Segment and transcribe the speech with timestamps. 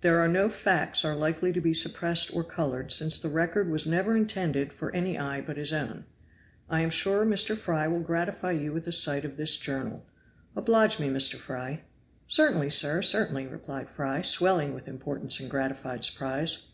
[0.00, 4.16] There no facts are likely to be suppressed or colored, since the record was never
[4.16, 6.06] intended for any eye but his own.
[6.70, 7.54] I am sure Mr.
[7.54, 10.06] Fry will gratify you with a sight of this journal.
[10.56, 11.34] Oblige me, Mr.
[11.34, 11.82] Fry!"
[12.26, 13.02] "Certainly, sir!
[13.02, 16.68] certainly!" replied Fry, swelling with importance and gratified surprise.